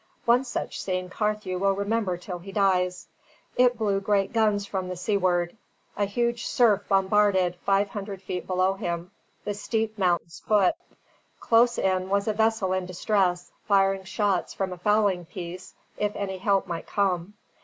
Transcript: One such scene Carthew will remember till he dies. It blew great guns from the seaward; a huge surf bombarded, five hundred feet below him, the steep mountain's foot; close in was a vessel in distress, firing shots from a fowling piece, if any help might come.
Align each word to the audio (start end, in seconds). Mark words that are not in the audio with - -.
One 0.25 0.43
such 0.43 0.81
scene 0.81 1.11
Carthew 1.11 1.59
will 1.59 1.73
remember 1.75 2.17
till 2.17 2.39
he 2.39 2.51
dies. 2.51 3.07
It 3.55 3.77
blew 3.77 3.99
great 4.01 4.33
guns 4.33 4.65
from 4.65 4.89
the 4.89 4.95
seaward; 4.95 5.55
a 5.95 6.05
huge 6.05 6.47
surf 6.47 6.87
bombarded, 6.89 7.55
five 7.57 7.89
hundred 7.89 8.19
feet 8.23 8.47
below 8.47 8.73
him, 8.73 9.11
the 9.45 9.53
steep 9.53 9.99
mountain's 9.99 10.39
foot; 10.39 10.73
close 11.39 11.77
in 11.77 12.09
was 12.09 12.27
a 12.27 12.33
vessel 12.33 12.73
in 12.73 12.87
distress, 12.87 13.51
firing 13.67 14.03
shots 14.03 14.55
from 14.55 14.73
a 14.73 14.77
fowling 14.79 15.25
piece, 15.25 15.75
if 15.97 16.15
any 16.15 16.39
help 16.39 16.65
might 16.65 16.87
come. 16.87 17.35